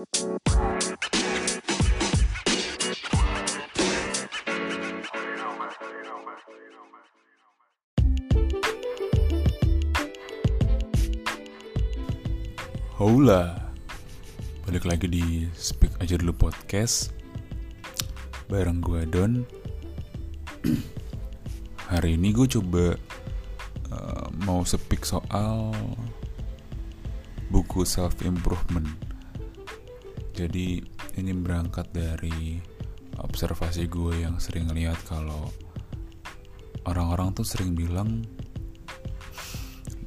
Hola 0.00 0.08
Balik 14.64 14.88
lagi 14.88 15.04
di 15.04 15.44
Speak 15.52 16.00
Aja 16.00 16.16
Dulu 16.16 16.32
Podcast. 16.32 17.12
Bareng 18.48 18.80
gue 18.80 19.04
Don. 19.04 19.44
Hari 21.92 22.16
ini 22.16 22.32
gue 22.32 22.48
coba 22.48 22.96
uh, 23.92 24.32
Mau 24.48 24.64
speak 24.64 25.04
soal 25.04 25.76
Buku 27.52 27.84
self 27.84 28.16
improvement 28.24 29.09
Jadi 30.40 30.80
ini 31.20 31.32
berangkat 31.36 31.92
dari 31.92 32.56
Observasi 33.20 33.84
gue 33.92 34.24
yang 34.24 34.40
sering 34.40 34.72
lihat 34.72 34.96
kalau 35.04 35.52
Orang-orang 36.88 37.36
tuh 37.36 37.44
sering 37.44 37.76
bilang 37.76 38.24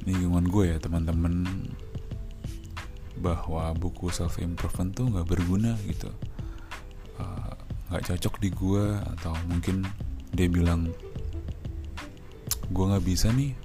Lingkungan 0.02 0.50
gue 0.50 0.74
ya 0.74 0.76
teman-teman 0.82 1.46
bahwa 3.14 3.72
buku 3.78 4.10
self 4.10 4.36
improvement 4.42 4.92
tuh 4.92 5.06
nggak 5.08 5.24
berguna 5.24 5.78
gitu. 5.88 6.12
Uh, 7.16 7.54
nggak 7.88 8.02
uh, 8.02 8.06
cocok 8.12 8.34
di 8.42 8.50
gue 8.52 8.84
atau 9.16 9.32
mungkin 9.48 9.86
dia 10.34 10.50
bilang 10.50 10.92
gue 12.68 12.84
nggak 12.84 13.06
bisa 13.06 13.32
nih 13.32 13.56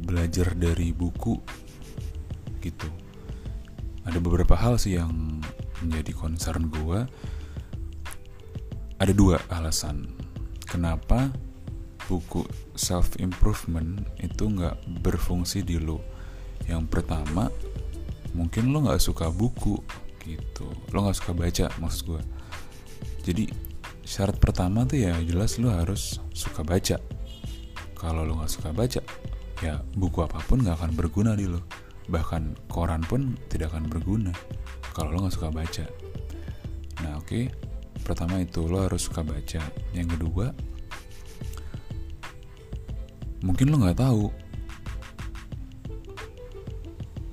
belajar 0.00 0.56
dari 0.56 0.96
buku 0.96 1.36
gitu. 2.64 2.88
Ada 4.08 4.16
beberapa 4.16 4.56
hal 4.56 4.80
sih 4.80 4.96
yang 4.96 5.44
menjadi 5.84 6.12
concern 6.14 6.68
gue 6.68 7.00
ada 9.00 9.12
dua 9.16 9.40
alasan. 9.48 10.12
Kenapa 10.68 11.32
buku 12.06 12.44
self 12.76 13.16
improvement 13.18 14.04
itu 14.20 14.46
nggak 14.46 15.02
berfungsi 15.02 15.64
di 15.64 15.80
lo 15.80 16.02
yang 16.68 16.86
pertama 16.86 17.48
mungkin 18.36 18.70
lo 18.70 18.86
nggak 18.86 19.02
suka 19.02 19.32
buku 19.32 19.80
gitu. 20.22 20.68
Lo 20.92 21.06
nggak 21.06 21.16
suka 21.16 21.32
baca 21.32 21.66
maksud 21.80 22.02
gue 22.06 22.22
jadi 23.24 23.44
syarat 24.04 24.36
pertama 24.42 24.84
tuh 24.84 25.00
ya 25.00 25.14
jelas 25.22 25.56
lo 25.62 25.70
harus 25.70 26.18
suka 26.34 26.62
baca. 26.66 26.98
Kalau 27.96 28.24
lo 28.24 28.40
nggak 28.40 28.52
suka 28.52 28.70
baca 28.72 29.00
ya 29.60 29.80
buku 29.92 30.24
apa 30.24 30.40
pun 30.44 30.64
nggak 30.64 30.76
akan 30.80 30.92
berguna 30.96 31.36
di 31.36 31.44
lo 31.44 31.60
bahkan 32.08 32.56
koran 32.66 33.04
pun 33.04 33.36
tidak 33.52 33.76
akan 33.76 33.86
berguna 33.86 34.32
kalau 34.92 35.14
lo 35.14 35.26
nggak 35.26 35.36
suka 35.36 35.50
baca. 35.52 35.84
Nah 37.04 37.18
oke. 37.18 37.26
Okay. 37.26 37.44
pertama 38.00 38.40
itu 38.42 38.64
lo 38.66 38.82
harus 38.82 39.06
suka 39.06 39.22
baca. 39.22 39.62
Yang 39.94 40.18
kedua 40.18 40.50
mungkin 43.40 43.72
lo 43.72 43.76
nggak 43.80 44.00
tahu 44.00 44.28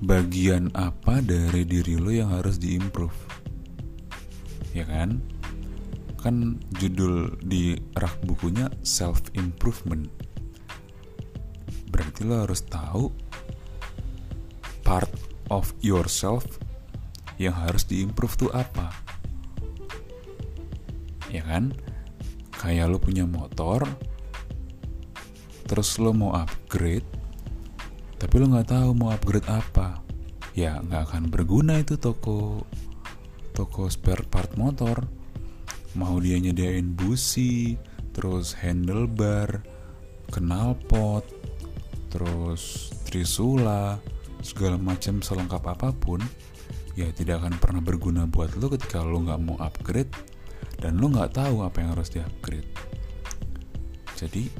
bagian 0.04 0.70
apa 0.78 1.20
dari 1.20 1.66
diri 1.66 1.98
lo 1.98 2.14
yang 2.14 2.30
harus 2.30 2.60
diimprove. 2.60 3.16
Ya 4.76 4.86
kan? 4.86 5.18
Kan 6.18 6.62
judul 6.78 7.34
di 7.42 7.78
rak 7.98 8.22
bukunya 8.22 8.70
self 8.86 9.22
improvement 9.34 10.06
berarti 11.98 12.22
lo 12.22 12.46
harus 12.46 12.62
tahu 12.62 13.10
part 14.86 15.10
of 15.50 15.74
yourself 15.82 16.44
yang 17.38 17.54
harus 17.54 17.86
diimprove 17.86 18.34
tuh 18.34 18.50
apa? 18.50 18.90
Ya 21.30 21.46
kan? 21.46 21.72
Kayak 22.58 22.90
lo 22.90 22.98
punya 22.98 23.24
motor 23.24 23.86
terus 25.68 26.00
lo 26.00 26.16
mau 26.16 26.32
upgrade 26.32 27.04
tapi 28.18 28.40
lo 28.40 28.50
nggak 28.50 28.74
tahu 28.74 28.88
mau 28.98 29.14
upgrade 29.14 29.46
apa. 29.46 30.02
Ya 30.58 30.82
nggak 30.82 31.14
akan 31.14 31.30
berguna 31.30 31.78
itu 31.78 31.94
toko 31.94 32.66
toko 33.54 33.86
spare 33.86 34.26
part 34.26 34.58
motor. 34.58 35.06
Mau 35.94 36.18
dia 36.18 36.36
nyediain 36.42 36.98
busi 36.98 37.78
terus 38.10 38.58
handlebar 38.58 39.62
knalpot 40.34 41.22
terus 42.10 42.90
trisula 43.06 44.02
segala 44.42 44.74
macam 44.74 45.22
selengkap 45.22 45.62
apa 45.62 45.94
pun 45.94 46.18
ya 46.98 47.14
tidak 47.14 47.46
akan 47.46 47.54
pernah 47.62 47.78
berguna 47.78 48.26
buat 48.26 48.58
lo 48.58 48.66
ketika 48.74 49.06
lo 49.06 49.22
nggak 49.22 49.38
mau 49.38 49.54
upgrade 49.62 50.10
dan 50.82 50.98
lo 50.98 51.06
nggak 51.14 51.38
tahu 51.38 51.62
apa 51.62 51.78
yang 51.78 51.94
harus 51.94 52.10
di 52.10 52.18
upgrade 52.18 52.66
jadi 54.18 54.50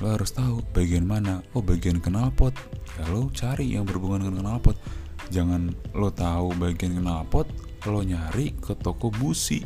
lo 0.00 0.16
harus 0.16 0.32
tahu 0.32 0.64
bagian 0.72 1.04
mana. 1.04 1.44
Oh 1.52 1.60
bagian 1.60 2.00
knalpot. 2.00 2.56
Ya 2.96 3.04
lo 3.12 3.28
cari 3.36 3.76
yang 3.76 3.84
berhubungan 3.84 4.32
dengan 4.32 4.48
knalpot. 4.48 4.80
Jangan 5.28 5.76
lo 5.92 6.08
tahu 6.08 6.56
bagian 6.56 6.96
knalpot 6.96 7.44
lo 7.84 8.00
nyari 8.00 8.56
ke 8.56 8.72
toko 8.80 9.12
busi. 9.12 9.60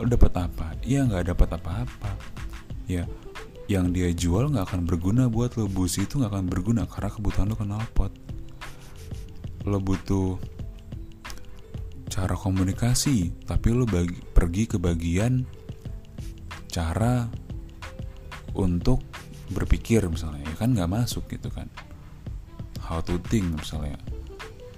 Lo 0.00 0.08
dapat 0.08 0.32
apa? 0.40 0.72
Ya 0.80 1.04
nggak 1.04 1.36
dapat 1.36 1.60
apa-apa. 1.60 2.16
Ya 2.88 3.04
yang 3.68 3.92
dia 3.92 4.08
jual 4.16 4.48
nggak 4.48 4.72
akan 4.72 4.88
berguna 4.88 5.28
buat 5.28 5.60
lo 5.60 5.68
busi 5.68 6.08
itu 6.08 6.16
nggak 6.16 6.32
akan 6.32 6.48
berguna 6.48 6.82
karena 6.88 7.12
kebutuhan 7.12 7.52
lo 7.52 7.56
knalpot 7.60 8.08
lo 9.66 9.82
butuh 9.82 10.38
cara 12.08 12.34
komunikasi 12.34 13.30
tapi 13.46 13.70
lo 13.70 13.86
bagi, 13.86 14.18
pergi 14.34 14.64
ke 14.66 14.76
bagian 14.80 15.46
cara 16.66 17.28
untuk 18.56 19.04
berpikir 19.52 20.04
misalnya 20.08 20.44
ya 20.44 20.56
kan 20.56 20.74
nggak 20.74 20.90
masuk 20.90 21.24
gitu 21.30 21.48
kan. 21.48 21.70
How 22.82 23.04
to 23.04 23.20
think 23.28 23.52
misalnya. 23.52 24.00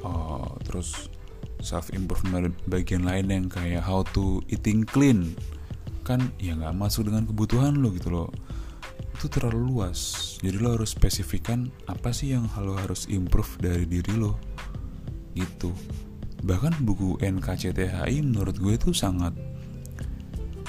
Oh, 0.03 0.59
terus 0.67 1.13
self 1.61 1.93
improvement 1.93 2.57
bagian 2.67 3.07
lain 3.07 3.31
yang 3.31 3.47
kayak 3.47 3.85
how 3.85 4.03
to 4.17 4.43
eating 4.51 4.83
clean. 4.83 5.35
Kan 6.03 6.35
ya 6.43 6.59
nggak 6.59 6.75
masuk 6.75 7.07
dengan 7.07 7.27
kebutuhan 7.29 7.79
lo 7.79 7.95
gitu 7.95 8.11
loh. 8.11 8.29
Itu 9.15 9.29
terlalu 9.31 9.71
luas. 9.71 10.35
Jadi 10.41 10.57
lo 10.59 10.75
harus 10.75 10.97
spesifikkan 10.97 11.71
apa 11.87 12.11
sih 12.11 12.35
yang 12.35 12.49
lo 12.61 12.75
harus 12.75 13.07
improve 13.07 13.61
dari 13.61 13.85
diri 13.87 14.17
lo 14.17 14.50
gitu. 15.37 15.75
Bahkan 16.41 16.83
buku 16.85 17.21
NKCTHI 17.21 18.25
menurut 18.25 18.57
gue 18.57 18.75
itu 18.77 18.91
sangat 18.97 19.37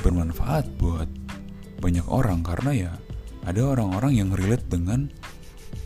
bermanfaat 0.02 0.68
buat 0.82 1.08
banyak 1.80 2.06
orang 2.10 2.42
karena 2.44 2.72
ya 2.74 2.92
ada 3.46 3.62
orang-orang 3.74 4.14
yang 4.22 4.30
relate 4.34 4.66
dengan 4.70 5.10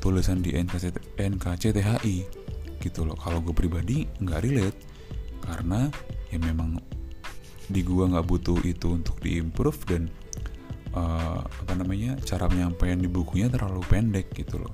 tulisan 0.03 0.43
di 0.43 0.53
NKCT, 0.55 1.19
NKCTHI 1.19 2.17
gitu 2.81 3.07
loh. 3.07 3.15
Kalau 3.15 3.39
gue 3.39 3.55
pribadi 3.55 4.09
nggak 4.19 4.41
relate 4.43 4.79
karena 5.45 5.87
ya 6.33 6.37
memang 6.41 6.81
di 7.69 7.81
gue 7.81 8.05
nggak 8.05 8.25
butuh 8.25 8.59
itu 8.61 8.93
untuk 8.93 9.17
diimprove 9.21 9.81
dan 9.89 10.09
uh, 10.93 11.41
apa 11.41 11.73
namanya 11.73 12.17
cara 12.21 12.45
penyampaian 12.45 12.97
di 12.97 13.09
bukunya 13.09 13.49
terlalu 13.49 13.81
pendek 13.89 14.29
gitu 14.33 14.61
loh 14.61 14.73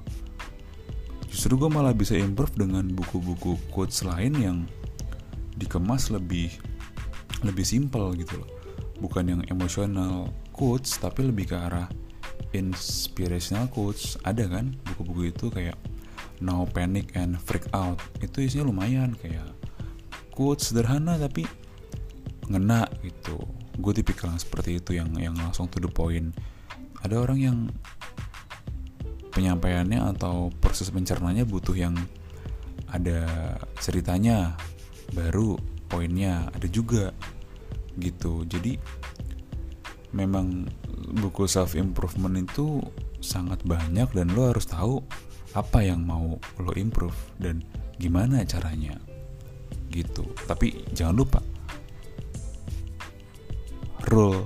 justru 1.32 1.56
gue 1.56 1.72
malah 1.72 1.96
bisa 1.96 2.12
improve 2.20 2.52
dengan 2.60 2.92
buku-buku 2.92 3.56
quotes 3.72 4.04
lain 4.04 4.36
yang 4.36 4.58
dikemas 5.56 6.12
lebih 6.12 6.52
lebih 7.48 7.64
simple 7.64 8.12
gitu 8.20 8.44
loh. 8.44 8.52
Bukan 9.00 9.32
yang 9.32 9.42
emosional 9.48 10.30
quotes 10.52 11.00
tapi 11.00 11.26
lebih 11.26 11.50
ke 11.50 11.58
arah 11.58 11.88
inspirational 12.52 13.72
quotes. 13.72 14.20
Ada 14.28 14.52
kan 14.52 14.76
buku-buku 14.92 15.32
itu 15.32 15.48
kayak 15.48 15.80
No 16.44 16.68
Panic 16.68 17.16
and 17.16 17.40
Freak 17.40 17.72
Out. 17.72 18.04
Itu 18.20 18.44
isinya 18.44 18.68
lumayan 18.68 19.16
kayak 19.16 19.48
quotes 20.36 20.70
sederhana 20.70 21.16
tapi 21.16 21.48
ngena 22.52 22.86
gitu. 23.02 23.40
Gue 23.80 23.96
tipikal 23.96 24.36
seperti 24.36 24.84
itu 24.84 25.00
yang 25.00 25.16
yang 25.16 25.34
langsung 25.40 25.72
to 25.72 25.80
the 25.80 25.88
point. 25.88 26.36
Ada 27.02 27.18
orang 27.18 27.40
yang 27.40 27.58
penyampaiannya 29.32 30.00
atau 30.18 30.52
proses 30.60 30.92
pencernanya 30.92 31.48
butuh 31.48 31.76
yang 31.76 31.96
ada 32.92 33.26
ceritanya 33.80 34.60
baru 35.16 35.56
poinnya 35.88 36.52
ada 36.52 36.68
juga 36.68 37.16
gitu. 38.00 38.44
Jadi 38.48 38.76
memang 40.12 40.68
buku 41.24 41.48
self 41.48 41.76
improvement 41.76 42.36
itu 42.36 42.84
sangat 43.24 43.64
banyak 43.64 44.08
dan 44.12 44.32
lo 44.36 44.52
harus 44.52 44.68
tahu 44.68 45.04
apa 45.52 45.84
yang 45.84 46.04
mau 46.04 46.40
lo 46.60 46.72
improve 46.76 47.16
dan 47.40 47.64
gimana 48.00 48.44
caranya 48.48 48.96
gitu. 49.92 50.28
Tapi 50.48 50.88
jangan 50.96 51.16
lupa 51.16 51.40
rule 54.12 54.44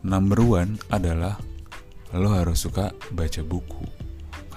number 0.00 0.40
one 0.40 0.80
adalah 0.88 1.36
lo 2.16 2.32
harus 2.32 2.64
suka 2.64 2.92
baca 3.12 3.44
buku 3.44 3.97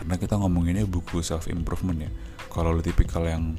karena 0.01 0.17
kita 0.17 0.33
ngomonginnya 0.33 0.89
buku 0.89 1.21
self 1.21 1.45
improvement 1.45 2.09
ya. 2.09 2.11
Kalau 2.49 2.73
lo 2.73 2.81
tipikal 2.81 3.21
yang 3.29 3.53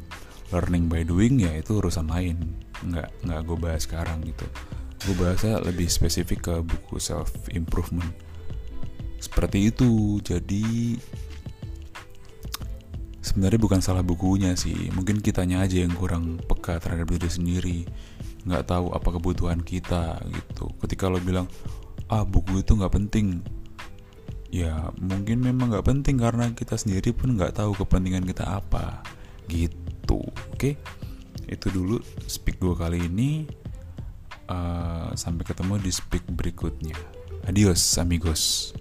learning 0.50 0.90
by 0.90 1.06
doing 1.06 1.38
ya 1.38 1.54
itu 1.54 1.78
urusan 1.78 2.10
lain. 2.10 2.58
Nggak 2.82 3.14
nggak 3.22 3.40
gue 3.46 3.58
bahas 3.62 3.86
sekarang 3.86 4.26
gitu. 4.26 4.42
Gue 5.06 5.14
bahasnya 5.22 5.62
lebih 5.62 5.86
spesifik 5.86 6.50
ke 6.50 6.54
buku 6.66 6.98
self 6.98 7.30
improvement 7.54 8.10
seperti 9.22 9.70
itu. 9.70 10.18
Jadi 10.18 10.98
sebenarnya 13.22 13.62
bukan 13.62 13.78
salah 13.78 14.02
bukunya 14.02 14.58
sih. 14.58 14.90
Mungkin 14.90 15.22
kitanya 15.22 15.62
aja 15.62 15.78
yang 15.78 15.94
kurang 15.94 16.42
peka 16.42 16.82
terhadap 16.82 17.06
diri 17.06 17.30
sendiri. 17.30 17.78
Nggak 18.42 18.66
tahu 18.66 18.90
apa 18.90 19.14
kebutuhan 19.14 19.62
kita 19.62 20.18
gitu. 20.26 20.74
Ketika 20.82 21.06
lo 21.06 21.22
bilang 21.22 21.46
ah 22.10 22.26
buku 22.26 22.66
itu 22.66 22.74
nggak 22.74 22.98
penting 22.98 23.46
ya 24.52 24.92
mungkin 25.00 25.40
memang 25.40 25.72
nggak 25.72 25.88
penting 25.88 26.20
karena 26.20 26.52
kita 26.52 26.76
sendiri 26.76 27.16
pun 27.16 27.34
nggak 27.34 27.56
tahu 27.56 27.72
kepentingan 27.72 28.28
kita 28.28 28.60
apa. 28.60 29.00
Gitu 29.48 30.20
oke? 30.20 30.70
Itu 31.48 31.66
dulu 31.72 31.96
speak 32.28 32.60
gue 32.60 32.76
kali 32.76 33.00
ini. 33.08 33.48
Uh, 34.52 35.08
sampai 35.16 35.48
ketemu 35.48 35.80
di 35.80 35.88
speak 35.88 36.28
berikutnya. 36.28 36.98
Adios 37.48 37.80
amigos 37.96 38.76